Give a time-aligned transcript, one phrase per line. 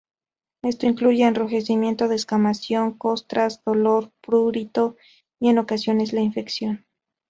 [0.63, 4.95] Esto incluye enrojecimiento, descamación, costras, dolor, prurito,
[5.39, 6.87] y en ocasiones la infección.